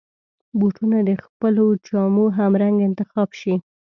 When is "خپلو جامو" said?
1.23-2.25